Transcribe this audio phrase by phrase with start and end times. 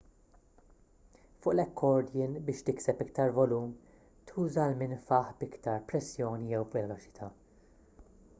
[1.41, 3.69] fuq l-accordion biex tikseb iktar volum
[4.33, 7.33] tuża l-minfaħ b'iktar pressjoni jew veloċità